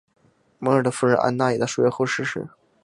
[0.57, 2.49] 摩尔的夫人安娜也在数月后逝世。